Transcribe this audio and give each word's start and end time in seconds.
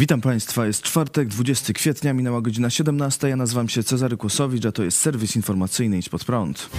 Witam 0.00 0.20
Państwa, 0.20 0.66
jest 0.66 0.82
czwartek, 0.82 1.28
20 1.28 1.72
kwietnia, 1.72 2.12
minęła 2.12 2.40
godzina 2.40 2.70
17. 2.70 3.28
Ja 3.28 3.36
nazywam 3.36 3.68
się 3.68 3.82
Cezary 3.82 4.16
Kłosowicz, 4.16 4.66
a 4.66 4.72
to 4.72 4.82
jest 4.82 4.98
serwis 4.98 5.36
informacyjny 5.36 5.98
Idź 5.98 6.08
Pod 6.08 6.24
Prąd. 6.24 6.70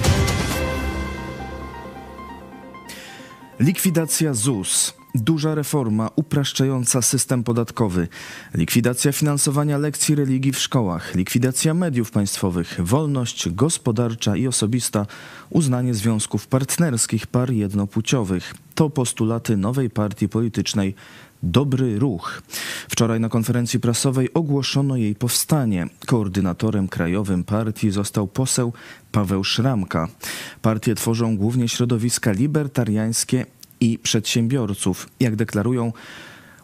Likwidacja 3.60 4.34
ZUS. 4.34 4.94
Duża 5.16 5.56
reforma 5.56 6.10
upraszczająca 6.16 7.02
system 7.02 7.44
podatkowy, 7.44 8.08
likwidacja 8.54 9.12
finansowania 9.12 9.78
lekcji 9.78 10.16
religii 10.16 10.52
w 10.52 10.60
szkołach, 10.60 11.16
likwidacja 11.16 11.74
mediów 11.74 12.12
państwowych, 12.12 12.80
wolność 12.84 13.50
gospodarcza 13.50 14.36
i 14.36 14.48
osobista, 14.48 15.06
uznanie 15.50 15.94
związków 15.94 16.48
partnerskich 16.48 17.28
par 17.28 17.52
jednopłciowych. 17.52 18.54
To 18.76 18.90
postulaty 18.90 19.58
nowej 19.58 19.90
partii 19.90 20.30
politycznej 20.30 20.96
Dobry 21.44 22.00
Ruch. 22.00 22.42
Wczoraj 22.90 23.20
na 23.20 23.30
konferencji 23.30 23.80
prasowej 23.80 24.34
ogłoszono 24.34 24.98
jej 24.98 25.16
powstanie. 25.16 25.88
Koordynatorem 26.06 26.88
krajowym 26.88 27.44
partii 27.44 27.92
został 27.92 28.28
poseł 28.28 28.74
Paweł 29.12 29.44
Szramka. 29.44 30.08
Partię 30.62 30.96
tworzą 30.96 31.38
głównie 31.38 31.70
środowiska 31.70 32.32
libertariańskie 32.32 33.46
i 33.80 34.00
przedsiębiorców. 34.00 35.10
Jak 35.20 35.36
deklarują, 35.36 35.94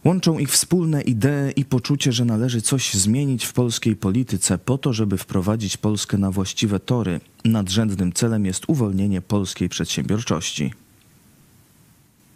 Łączą 0.05 0.39
ich 0.39 0.49
wspólne 0.49 1.01
idee 1.01 1.53
i 1.55 1.65
poczucie, 1.65 2.11
że 2.11 2.25
należy 2.25 2.61
coś 2.61 2.93
zmienić 2.93 3.45
w 3.45 3.53
polskiej 3.53 3.95
polityce 3.95 4.57
po 4.57 4.77
to, 4.77 4.93
żeby 4.93 5.17
wprowadzić 5.17 5.77
Polskę 5.77 6.17
na 6.17 6.31
właściwe 6.31 6.79
tory. 6.79 7.19
Nadrzędnym 7.45 8.13
celem 8.13 8.45
jest 8.45 8.63
uwolnienie 8.67 9.21
polskiej 9.21 9.69
przedsiębiorczości 9.69 10.73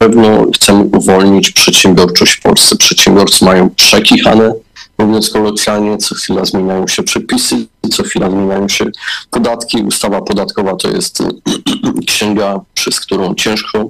pewno 0.01 0.45
chcemy 0.55 0.83
uwolnić 0.83 1.51
przedsiębiorczość 1.51 2.31
w 2.33 2.41
Polsce. 2.41 2.75
Przedsiębiorcy 2.75 3.45
mają 3.45 3.69
przekichane, 3.69 4.53
mówiąc 4.97 5.29
kolokwialnie, 5.29 5.97
co 5.97 6.15
chwila 6.15 6.45
zmieniają 6.45 6.87
się 6.87 7.03
przepisy, 7.03 7.55
co 7.91 8.03
chwila 8.03 8.29
zmieniają 8.29 8.69
się 8.69 8.85
podatki. 9.31 9.83
Ustawa 9.83 10.21
podatkowa 10.21 10.75
to 10.75 10.89
jest 10.89 11.23
księga, 12.07 12.59
przez 12.73 12.99
którą 12.99 13.35
ciężko 13.35 13.89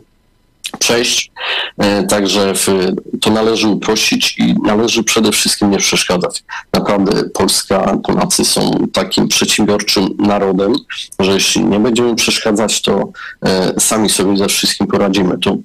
przejść. 0.79 1.31
E, 1.81 2.03
także 2.03 2.53
w, 2.53 2.67
to 3.21 3.29
należy 3.29 3.67
uprościć 3.67 4.39
i 4.39 4.55
należy 4.63 5.03
przede 5.03 5.31
wszystkim 5.31 5.71
nie 5.71 5.77
przeszkadzać. 5.77 6.43
Naprawdę 6.73 7.23
Polska, 7.29 7.97
Polacy 8.03 8.45
są 8.45 8.87
takim 8.93 9.27
przedsiębiorczym 9.27 10.09
narodem, 10.19 10.73
że 11.19 11.31
jeśli 11.31 11.65
nie 11.65 11.79
będziemy 11.79 12.15
przeszkadzać, 12.15 12.81
to 12.81 13.09
e, 13.45 13.79
sami 13.79 14.09
sobie 14.09 14.37
ze 14.37 14.47
wszystkim 14.47 14.87
poradzimy. 14.87 15.37
To, 15.37 15.57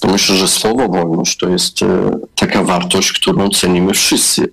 to 0.00 0.08
myślę, 0.08 0.36
że 0.36 0.48
słowo 0.48 0.88
wolność 0.88 1.36
to 1.36 1.48
jest 1.48 1.82
e, 1.82 2.18
taka 2.34 2.62
wartość, 2.62 3.12
którą 3.12 3.48
cenimy 3.48 3.94
wszyscy. 3.94 4.48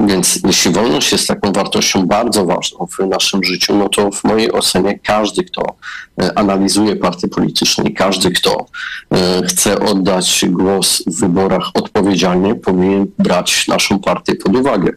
Więc 0.00 0.40
jeśli 0.46 0.70
wolność 0.70 1.12
jest 1.12 1.28
taką 1.28 1.52
wartością 1.52 2.06
bardzo 2.06 2.46
ważną 2.46 2.86
w 2.86 3.06
naszym 3.06 3.44
życiu, 3.44 3.76
no 3.76 3.88
to 3.88 4.10
w 4.10 4.24
mojej 4.24 4.52
ocenie 4.52 4.98
każdy, 4.98 5.44
kto 5.44 5.62
e, 6.22 6.38
analizuje 6.38 6.96
partie 6.96 7.28
polityczne, 7.28 7.90
każdy, 7.90 8.30
kto 8.30 8.66
e, 9.10 9.42
chce 9.46 9.80
oddać 9.80 10.44
głos 10.48 11.02
w 11.06 11.20
wyborach 11.20 11.70
odpowiedzialnie, 11.74 12.54
powinien 12.54 13.06
brać 13.18 13.68
naszą 13.68 13.98
partię 13.98 14.34
pod 14.34 14.56
uwagę. 14.56 14.92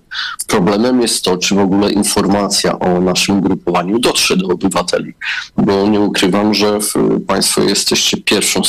Problemem 0.47 1.01
jest 1.01 1.23
to, 1.25 1.37
czy 1.37 1.55
w 1.55 1.59
ogóle 1.59 1.91
informacja 1.91 2.79
o 2.79 3.01
naszym 3.01 3.41
grupowaniu 3.41 3.99
dotrze 3.99 4.37
do 4.37 4.47
obywateli, 4.47 5.13
bo 5.57 5.87
nie 5.87 5.99
ukrywam, 5.99 6.53
że 6.53 6.79
Państwo 7.27 7.61
jesteście 7.61 8.17
pierwszą 8.17 8.61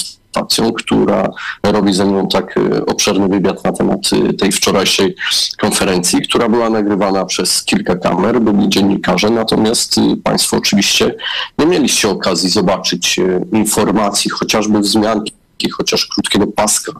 która 0.76 1.30
robi 1.62 1.92
ze 1.92 2.04
mną 2.04 2.28
tak 2.28 2.56
y, 2.56 2.86
obszerny 2.86 3.28
wywiad 3.28 3.64
na 3.64 3.72
temat 3.72 4.00
y, 4.12 4.34
tej 4.34 4.52
wczorajszej 4.52 5.14
konferencji, 5.60 6.22
która 6.22 6.48
była 6.48 6.70
nagrywana 6.70 7.24
przez 7.24 7.64
kilka 7.64 7.96
kamer, 7.96 8.40
byli 8.40 8.68
dziennikarze, 8.68 9.30
natomiast 9.30 9.98
y, 9.98 10.16
Państwo 10.24 10.56
oczywiście 10.56 11.14
nie 11.58 11.66
mieliście 11.66 12.08
okazji 12.08 12.48
zobaczyć 12.50 13.20
informacji, 13.52 14.30
chociażby 14.30 14.80
wzmianki 14.80 15.32
chociaż 15.76 16.06
krótkiego 16.06 16.46
paska 16.46 16.92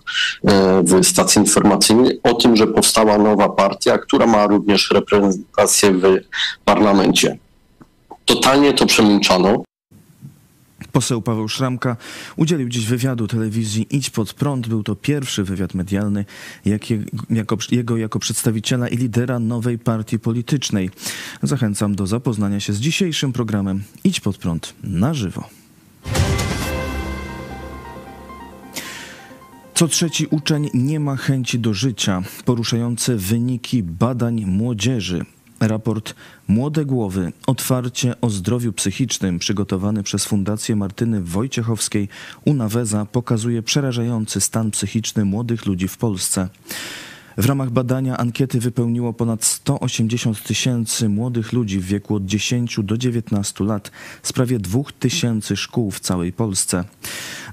w 0.82 1.06
stacji 1.06 1.41
informacyjnej 1.41 2.20
o 2.22 2.34
tym, 2.34 2.56
że 2.56 2.66
powstała 2.66 3.19
nowa 3.19 3.49
partia, 3.49 3.99
która 3.99 4.26
ma 4.26 4.47
również 4.47 4.91
reprezentację 4.91 5.93
w 5.93 6.03
parlamencie. 6.65 7.38
Totalnie 8.25 8.72
to 8.72 8.87
przemilczano. 8.87 9.62
Poseł 10.93 11.22
Paweł 11.22 11.49
Szramka 11.49 11.97
udzielił 12.37 12.69
dziś 12.69 12.87
wywiadu 12.87 13.26
telewizji 13.26 13.87
Idź 13.91 14.10
Pod 14.10 14.34
Prąd. 14.34 14.69
Był 14.69 14.82
to 14.82 14.97
pierwszy 14.97 15.44
wywiad 15.44 15.75
medialny 15.75 16.25
jakie, 16.65 17.04
jako, 17.31 17.56
jego 17.71 17.97
jako 17.97 18.19
przedstawiciela 18.19 18.88
i 18.88 18.97
lidera 18.97 19.38
nowej 19.38 19.78
partii 19.78 20.19
politycznej. 20.19 20.91
Zachęcam 21.43 21.94
do 21.94 22.06
zapoznania 22.06 22.60
się 22.60 22.72
z 22.72 22.81
dzisiejszym 22.81 23.32
programem 23.32 23.82
Idź 24.04 24.21
Pod 24.21 24.38
Prąd 24.38 24.75
na 24.82 25.15
żywo. 25.15 25.49
Co 29.75 29.88
trzeci 29.88 30.26
uczeń 30.31 30.70
nie 30.75 31.00
ma 31.00 31.16
chęci 31.16 31.59
do 31.59 31.75
życia. 31.75 32.22
Poruszające 32.44 33.16
wyniki 33.16 33.82
badań 33.82 34.44
młodzieży. 34.47 35.25
Raport 35.60 36.14
Młode 36.48 36.84
Głowy 36.84 37.32
Otwarcie 37.46 38.14
o 38.20 38.30
zdrowiu 38.30 38.72
psychicznym 38.72 39.38
przygotowany 39.38 40.02
przez 40.02 40.24
Fundację 40.24 40.76
Martyny 40.76 41.20
Wojciechowskiej 41.20 42.08
Unaweza 42.44 43.04
pokazuje 43.04 43.62
przerażający 43.62 44.41
stan 44.41 44.70
psychiczny 44.70 45.24
młodych 45.24 45.66
ludzi 45.66 45.88
w 45.88 45.96
Polsce. 45.96 46.48
W 47.38 47.47
ramach 47.47 47.71
badania 47.71 48.16
ankiety 48.16 48.60
wypełniło 48.60 49.12
ponad 49.12 49.44
180 49.44 50.43
tysięcy 50.43 51.09
młodych 51.09 51.53
ludzi 51.53 51.81
w 51.81 51.84
wieku 51.84 52.15
od 52.15 52.26
10 52.26 52.81
do 52.82 52.99
19 52.99 53.65
lat 53.65 53.91
z 54.22 54.32
prawie 54.32 54.59
2 54.59 54.81
tysięcy 54.99 55.56
szkół 55.56 55.91
w 55.91 56.00
całej 56.00 56.32
Polsce. 56.32 56.84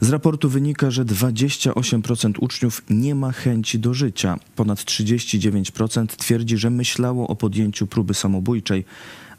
Z 0.02 0.10
raportu 0.10 0.50
wynika, 0.50 0.92
że 0.92 1.06
28% 1.06 2.34
uczniów 2.40 2.82
nie 2.90 3.16
ma 3.16 3.32
chęci 3.32 3.80
do 3.80 3.94
życia. 3.94 4.40
Ponad 4.56 4.80
39% 4.80 6.08
twierdzi, 6.08 6.58
że 6.58 6.70
myślało 6.70 7.28
o 7.28 7.36
podjęciu 7.36 7.88
próby 7.88 8.14
samobójczej 8.14 8.86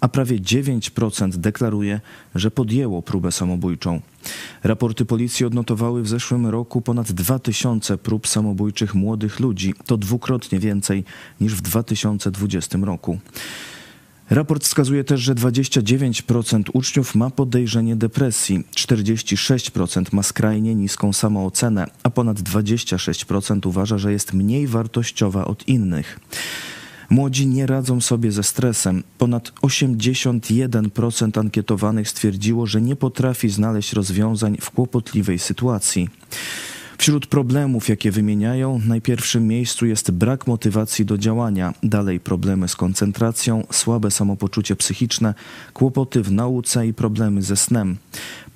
a 0.00 0.08
prawie 0.08 0.40
9% 0.40 1.36
deklaruje, 1.36 2.00
że 2.34 2.50
podjęło 2.50 3.02
próbę 3.02 3.32
samobójczą. 3.32 4.00
Raporty 4.64 5.04
policji 5.04 5.46
odnotowały 5.46 6.02
w 6.02 6.08
zeszłym 6.08 6.46
roku 6.46 6.80
ponad 6.80 7.12
2000 7.12 7.98
prób 7.98 8.28
samobójczych 8.28 8.94
młodych 8.94 9.40
ludzi. 9.40 9.74
To 9.86 9.96
dwukrotnie 9.96 10.58
więcej 10.58 11.04
niż 11.40 11.54
w 11.54 11.60
2020 11.60 12.78
roku. 12.82 13.18
Raport 14.30 14.64
wskazuje 14.64 15.04
też, 15.04 15.20
że 15.20 15.34
29% 15.34 16.62
uczniów 16.72 17.14
ma 17.14 17.30
podejrzenie 17.30 17.96
depresji, 17.96 18.64
46% 18.74 20.04
ma 20.12 20.22
skrajnie 20.22 20.74
niską 20.74 21.12
samoocenę, 21.12 21.86
a 22.02 22.10
ponad 22.10 22.40
26% 22.40 23.66
uważa, 23.66 23.98
że 23.98 24.12
jest 24.12 24.32
mniej 24.32 24.66
wartościowa 24.66 25.44
od 25.44 25.68
innych. 25.68 26.20
Młodzi 27.10 27.46
nie 27.46 27.66
radzą 27.66 28.00
sobie 28.00 28.32
ze 28.32 28.42
stresem. 28.42 29.02
Ponad 29.18 29.52
81% 29.62 31.40
ankietowanych 31.40 32.08
stwierdziło, 32.08 32.66
że 32.66 32.80
nie 32.82 32.96
potrafi 32.96 33.48
znaleźć 33.48 33.92
rozwiązań 33.92 34.56
w 34.60 34.70
kłopotliwej 34.70 35.38
sytuacji. 35.38 36.08
Wśród 36.98 37.26
problemów, 37.26 37.88
jakie 37.88 38.10
wymieniają, 38.10 38.80
na 38.86 39.00
pierwszym 39.00 39.46
miejscu 39.46 39.86
jest 39.86 40.10
brak 40.10 40.46
motywacji 40.46 41.04
do 41.04 41.18
działania, 41.18 41.74
dalej 41.82 42.20
problemy 42.20 42.68
z 42.68 42.76
koncentracją, 42.76 43.66
słabe 43.70 44.10
samopoczucie 44.10 44.76
psychiczne, 44.76 45.34
kłopoty 45.72 46.22
w 46.22 46.32
nauce 46.32 46.86
i 46.86 46.94
problemy 46.94 47.42
ze 47.42 47.56
snem. 47.56 47.96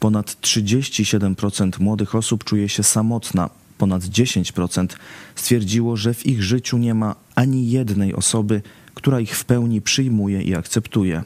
Ponad 0.00 0.26
37% 0.26 1.80
młodych 1.80 2.14
osób 2.14 2.44
czuje 2.44 2.68
się 2.68 2.82
samotna, 2.82 3.50
ponad 3.80 4.02
10% 4.02 4.86
stwierdziło, 5.34 5.96
że 5.96 6.14
w 6.14 6.26
ich 6.26 6.42
życiu 6.42 6.78
nie 6.78 6.94
ma 6.94 7.14
ani 7.34 7.70
jednej 7.70 8.14
osoby, 8.14 8.62
która 8.94 9.20
ich 9.20 9.36
w 9.36 9.44
pełni 9.44 9.80
przyjmuje 9.80 10.42
i 10.42 10.54
akceptuje. 10.54 11.22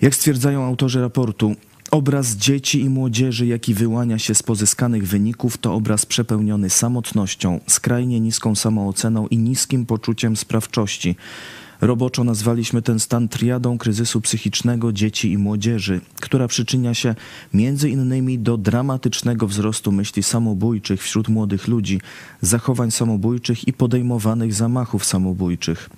Jak 0.00 0.14
stwierdzają 0.14 0.64
autorzy 0.64 1.00
raportu, 1.00 1.56
obraz 1.90 2.36
dzieci 2.36 2.80
i 2.80 2.88
młodzieży, 2.88 3.46
jaki 3.46 3.74
wyłania 3.74 4.18
się 4.18 4.34
z 4.34 4.42
pozyskanych 4.42 5.08
wyników, 5.08 5.58
to 5.58 5.74
obraz 5.74 6.06
przepełniony 6.06 6.70
samotnością, 6.70 7.60
skrajnie 7.66 8.20
niską 8.20 8.54
samooceną 8.54 9.28
i 9.28 9.38
niskim 9.38 9.86
poczuciem 9.86 10.36
sprawczości. 10.36 11.16
Roboczo 11.82 12.24
nazwaliśmy 12.24 12.82
ten 12.82 13.00
stan 13.00 13.28
triadą 13.28 13.78
kryzysu 13.78 14.20
psychicznego 14.20 14.92
dzieci 14.92 15.32
i 15.32 15.38
młodzieży, 15.38 16.00
która 16.20 16.48
przyczynia 16.48 16.94
się 16.94 17.14
między 17.54 17.90
innymi 17.90 18.38
do 18.38 18.56
dramatycznego 18.56 19.46
wzrostu 19.46 19.92
myśli 19.92 20.22
samobójczych 20.22 21.02
wśród 21.02 21.28
młodych 21.28 21.68
ludzi, 21.68 22.00
zachowań 22.40 22.90
samobójczych 22.90 23.68
i 23.68 23.72
podejmowanych 23.72 24.54
zamachów 24.54 25.04
samobójczych. 25.04 25.90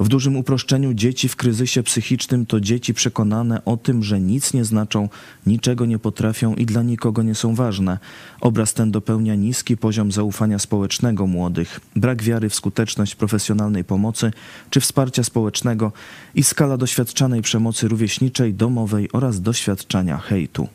W 0.00 0.08
dużym 0.08 0.36
uproszczeniu 0.36 0.94
dzieci 0.94 1.28
w 1.28 1.36
kryzysie 1.36 1.82
psychicznym 1.82 2.46
to 2.46 2.60
dzieci 2.60 2.94
przekonane 2.94 3.64
o 3.64 3.76
tym, 3.76 4.02
że 4.02 4.20
nic 4.20 4.54
nie 4.54 4.64
znaczą, 4.64 5.08
niczego 5.46 5.86
nie 5.86 5.98
potrafią 5.98 6.54
i 6.54 6.66
dla 6.66 6.82
nikogo 6.82 7.22
nie 7.22 7.34
są 7.34 7.54
ważne. 7.54 7.98
Obraz 8.40 8.74
ten 8.74 8.90
dopełnia 8.90 9.34
niski 9.34 9.76
poziom 9.76 10.12
zaufania 10.12 10.58
społecznego 10.58 11.26
młodych, 11.26 11.80
brak 11.96 12.22
wiary 12.22 12.48
w 12.48 12.54
skuteczność 12.54 13.14
profesjonalnej 13.14 13.84
pomocy 13.84 14.30
czy 14.70 14.80
wsparcia 14.80 15.22
społecznego 15.22 15.31
i 16.34 16.42
skala 16.42 16.76
doświadczanej 16.76 17.42
przemocy 17.42 17.88
rówieśniczej, 17.88 18.54
domowej 18.54 19.08
oraz 19.12 19.40
doświadczania 19.40 20.18
hejtu. 20.18 20.68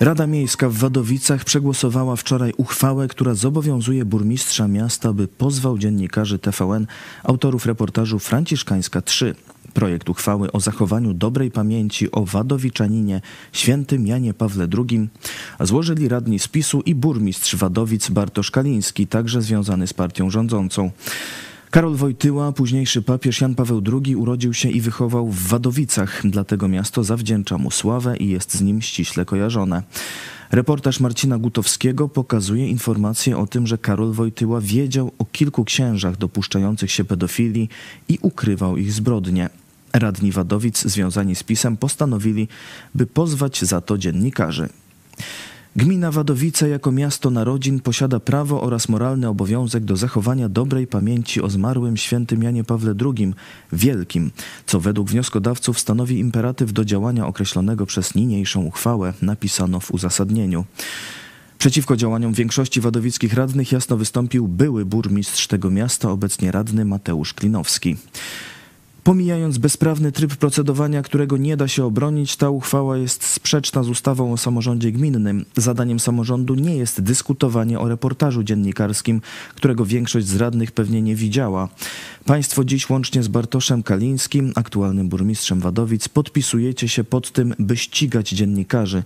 Rada 0.00 0.26
Miejska 0.26 0.68
w 0.68 0.74
Wadowicach 0.74 1.44
przegłosowała 1.44 2.16
wczoraj 2.16 2.52
uchwałę, 2.56 3.08
która 3.08 3.34
zobowiązuje 3.34 4.04
burmistrza 4.04 4.68
miasta, 4.68 5.12
by 5.12 5.28
pozwał 5.28 5.78
dziennikarzy 5.78 6.38
TVN, 6.38 6.86
autorów 7.22 7.66
reportażu 7.66 8.18
Franciszkańska 8.18 9.00
3. 9.00 9.34
Projekt 9.74 10.08
uchwały 10.08 10.52
o 10.52 10.60
zachowaniu 10.60 11.14
dobrej 11.14 11.50
pamięci 11.50 12.12
o 12.12 12.24
Wadowiczaninie 12.24 13.20
świętym 13.52 14.06
Janie 14.06 14.34
Pawle 14.34 14.68
II 14.78 15.08
złożyli 15.60 16.08
radni 16.08 16.38
z 16.38 16.48
PiSu 16.48 16.80
i 16.80 16.94
burmistrz 16.94 17.54
Wadowic 17.54 18.10
Bartosz 18.10 18.50
Kaliński, 18.50 19.06
także 19.06 19.42
związany 19.42 19.86
z 19.86 19.94
partią 19.94 20.30
rządzącą. 20.30 20.90
Karol 21.70 21.96
Wojtyła, 21.96 22.52
późniejszy 22.52 23.02
papież 23.02 23.40
Jan 23.40 23.54
Paweł 23.54 23.82
II, 23.92 24.16
urodził 24.16 24.54
się 24.54 24.70
i 24.70 24.80
wychował 24.80 25.28
w 25.28 25.48
Wadowicach, 25.48 26.22
dlatego 26.24 26.68
miasto 26.68 27.04
zawdzięcza 27.04 27.58
mu 27.58 27.70
sławę 27.70 28.16
i 28.16 28.28
jest 28.28 28.54
z 28.54 28.60
nim 28.60 28.82
ściśle 28.82 29.24
kojarzone. 29.24 29.82
Reportaż 30.50 31.00
Marcina 31.00 31.38
Gutowskiego 31.38 32.08
pokazuje 32.08 32.68
informacje 32.68 33.36
o 33.36 33.46
tym, 33.46 33.66
że 33.66 33.78
Karol 33.78 34.12
Wojtyła 34.12 34.60
wiedział 34.60 35.12
o 35.18 35.24
kilku 35.24 35.64
księżach 35.64 36.16
dopuszczających 36.16 36.90
się 36.90 37.04
pedofilii 37.04 37.68
i 38.08 38.18
ukrywał 38.22 38.76
ich 38.76 38.92
zbrodnie. 38.92 39.50
Radni 39.94 40.32
Wadowic 40.32 40.82
związani 40.82 41.34
z 41.34 41.42
pisem 41.42 41.76
postanowili, 41.76 42.48
by 42.94 43.06
pozwać 43.06 43.62
za 43.62 43.80
to 43.80 43.98
dziennikarzy. 43.98 44.68
Gmina 45.76 46.10
Wadowice 46.10 46.68
jako 46.68 46.92
miasto 46.92 47.30
narodzin 47.30 47.80
posiada 47.80 48.20
prawo 48.20 48.62
oraz 48.62 48.88
moralny 48.88 49.28
obowiązek 49.28 49.84
do 49.84 49.96
zachowania 49.96 50.48
dobrej 50.48 50.86
pamięci 50.86 51.42
o 51.42 51.50
zmarłym 51.50 51.96
świętym 51.96 52.42
Janie 52.42 52.64
Pawle 52.64 52.94
II 53.00 53.34
Wielkim, 53.72 54.30
co 54.66 54.80
według 54.80 55.10
wnioskodawców 55.10 55.80
stanowi 55.80 56.18
imperatyw 56.18 56.72
do 56.72 56.84
działania 56.84 57.26
określonego 57.26 57.86
przez 57.86 58.14
niniejszą 58.14 58.64
uchwałę, 58.64 59.12
napisano 59.22 59.80
w 59.80 59.90
uzasadnieniu. 59.90 60.64
Przeciwko 61.58 61.96
działaniom 61.96 62.32
większości 62.32 62.80
wadowickich 62.80 63.34
radnych 63.34 63.72
jasno 63.72 63.96
wystąpił 63.96 64.48
były 64.48 64.84
burmistrz 64.84 65.46
tego 65.46 65.70
miasta, 65.70 66.10
obecnie 66.10 66.52
radny 66.52 66.84
Mateusz 66.84 67.34
Klinowski. 67.34 67.96
Pomijając 69.04 69.58
bezprawny 69.58 70.12
tryb 70.12 70.36
procedowania, 70.36 71.02
którego 71.02 71.36
nie 71.36 71.56
da 71.56 71.68
się 71.68 71.84
obronić, 71.84 72.36
ta 72.36 72.50
uchwała 72.50 72.96
jest 72.96 73.24
sprzeczna 73.24 73.82
z 73.82 73.88
ustawą 73.88 74.32
o 74.32 74.36
samorządzie 74.36 74.92
gminnym. 74.92 75.44
Zadaniem 75.56 76.00
samorządu 76.00 76.54
nie 76.54 76.76
jest 76.76 77.00
dyskutowanie 77.00 77.80
o 77.80 77.88
reportażu 77.88 78.42
dziennikarskim, 78.42 79.20
którego 79.54 79.84
większość 79.84 80.26
z 80.26 80.36
radnych 80.36 80.72
pewnie 80.72 81.02
nie 81.02 81.16
widziała. 81.16 81.68
Państwo 82.24 82.64
dziś 82.64 82.90
łącznie 82.90 83.22
z 83.22 83.28
Bartoszem 83.28 83.82
Kalińskim, 83.82 84.52
aktualnym 84.54 85.08
burmistrzem 85.08 85.60
Wadowic, 85.60 86.08
podpisujecie 86.08 86.88
się 86.88 87.04
pod 87.04 87.32
tym, 87.32 87.54
by 87.58 87.76
ścigać 87.76 88.28
dziennikarzy. 88.28 89.02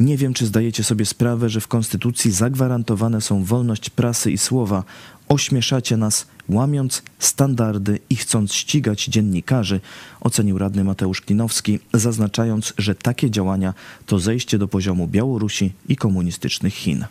Nie 0.00 0.16
wiem, 0.16 0.34
czy 0.34 0.46
zdajecie 0.46 0.84
sobie 0.84 1.06
sprawę, 1.06 1.48
że 1.48 1.60
w 1.60 1.68
Konstytucji 1.68 2.30
zagwarantowane 2.30 3.20
są 3.20 3.44
wolność 3.44 3.90
prasy 3.90 4.32
i 4.32 4.38
słowa. 4.38 4.84
Ośmieszacie 5.30 5.96
nas, 5.96 6.26
łamiąc 6.48 7.02
standardy 7.18 7.98
i 8.10 8.16
chcąc 8.16 8.54
ścigać 8.54 9.04
dziennikarzy, 9.04 9.80
ocenił 10.20 10.58
radny 10.58 10.84
Mateusz 10.84 11.20
Klinowski, 11.20 11.78
zaznaczając, 11.94 12.74
że 12.78 12.94
takie 12.94 13.30
działania 13.30 13.74
to 14.06 14.18
zejście 14.18 14.58
do 14.58 14.68
poziomu 14.68 15.08
Białorusi 15.08 15.72
i 15.88 15.96
komunistycznych 15.96 16.74
Chin. 16.74 17.04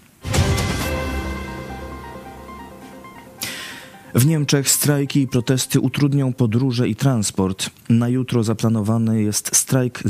W 4.19 4.25
Niemczech 4.25 4.69
strajki 4.69 5.21
i 5.21 5.27
protesty 5.27 5.79
utrudnią 5.79 6.33
podróże 6.33 6.89
i 6.89 6.95
transport. 6.95 7.69
Na 7.89 8.09
jutro 8.09 8.43
zaplanowany 8.43 9.23
jest 9.23 9.55
strajk 9.55 10.03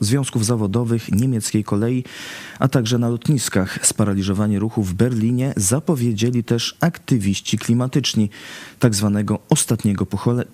związków 0.00 0.46
zawodowych 0.46 1.12
niemieckiej 1.12 1.64
kolei, 1.64 2.04
a 2.58 2.68
także 2.68 2.98
na 2.98 3.08
lotniskach. 3.08 3.86
Sparaliżowanie 3.86 4.58
ruchu 4.58 4.82
w 4.82 4.94
Berlinie 4.94 5.52
zapowiedzieli 5.56 6.44
też 6.44 6.76
aktywiści 6.80 7.58
klimatyczni, 7.58 8.30
tak 8.78 8.94
zwanego 8.94 9.38
ostatniego 9.48 10.06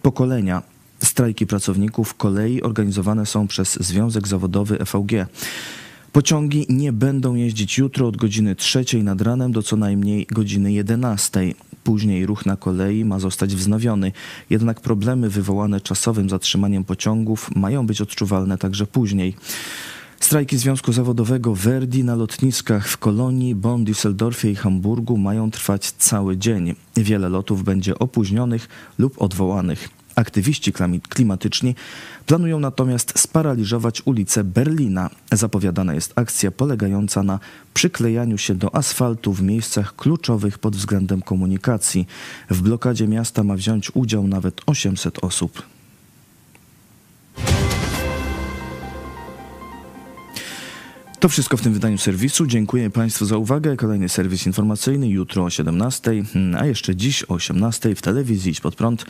pokolenia. 0.03 0.63
Strajki 1.03 1.47
pracowników 1.47 2.15
kolei 2.15 2.63
organizowane 2.63 3.27
są 3.27 3.47
przez 3.47 3.75
Związek 3.81 4.29
Zawodowy 4.29 4.79
EVG. 4.81 5.27
Pociągi 6.13 6.67
nie 6.69 6.93
będą 6.93 7.35
jeździć 7.35 7.79
jutro 7.79 8.09
od 8.09 8.17
godziny 8.17 8.55
trzeciej 8.55 9.05
nad 9.05 9.21
ranem 9.21 9.53
do 9.53 9.63
co 9.63 9.77
najmniej 9.77 10.27
godziny 10.31 10.73
11. 10.73 11.55
Później 11.87 12.27
ruch 12.27 12.47
na 12.47 12.57
kolei 12.57 13.05
ma 13.05 13.19
zostać 13.19 13.57
wznowiony, 13.57 14.13
jednak 14.51 14.81
problemy 14.81 15.31
wywołane 15.31 15.81
czasowym 15.81 16.31
zatrzymaniem 16.31 16.85
pociągów 16.85 17.51
mają 17.57 17.87
być 17.87 18.01
odczuwalne 18.01 18.59
także 18.59 18.87
później. 18.87 19.35
Strajki 20.21 20.59
Związku 20.59 20.93
Zawodowego 20.93 21.55
Verdi 21.55 22.05
na 22.05 22.15
lotniskach 22.15 22.89
w 22.89 22.97
Kolonii, 22.97 23.55
Bonn, 23.55 23.85
Düsseldorfie 23.85 24.51
i 24.51 24.55
Hamburgu 24.55 25.17
mają 25.17 25.51
trwać 25.51 25.91
cały 25.91 26.37
dzień. 26.37 26.75
Wiele 26.97 27.29
lotów 27.29 27.65
będzie 27.65 27.99
opóźnionych 27.99 28.69
lub 28.99 29.23
odwołanych. 29.23 29.89
Aktywiści 30.17 30.73
klimatyczni 31.09 31.75
planują 32.27 32.61
natomiast 32.61 33.19
sparaliżować 33.19 34.03
ulice 34.05 34.45
Berlina. 34.45 35.11
Zapowiadana 35.33 35.95
jest 35.95 36.13
akcja 36.19 36.51
polegająca 36.51 37.23
na 37.23 37.39
przyklejaniu 37.75 38.39
się 38.39 38.55
do 38.55 38.75
asfaltu 38.75 39.33
w 39.33 39.43
miejscach 39.43 39.97
kluczowych 39.97 40.59
pod 40.59 40.77
względem 40.77 41.23
komunikacji. 41.23 42.07
W 42.51 42.63
blokadzie 42.63 43.09
miasta 43.09 43.45
ma 43.45 43.55
wziąć 43.55 43.91
udział 43.95 44.27
nawet 44.27 44.61
800 44.67 45.25
osób. 45.25 45.76
To 51.27 51.31
wszystko 51.31 51.57
w 51.57 51.63
tym 51.63 51.73
wydaniu 51.73 51.99
serwisu. 51.99 52.47
Dziękuję 52.47 52.91
Państwu 52.91 53.25
za 53.25 53.37
uwagę. 53.37 53.77
Kolejny 53.77 54.09
serwis 54.09 54.47
informacyjny 54.47 55.09
jutro 55.09 55.45
o 55.45 55.51
17, 55.51 56.25
a 56.59 56.67
jeszcze 56.67 56.97
dziś 56.97 57.25
o 57.25 57.35
18 57.35 57.95
w 57.95 58.03
telewizji 58.03 58.53
Idź 58.53 58.61
Pod 58.61 58.75
Prąd. 58.75 59.05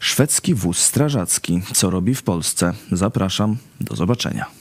Szwedzki 0.00 0.54
wóz 0.54 0.78
strażacki. 0.78 1.62
Co 1.72 1.90
robi 1.90 2.14
w 2.14 2.22
Polsce? 2.22 2.72
Zapraszam. 2.92 3.56
Do 3.80 3.96
zobaczenia. 3.96 4.57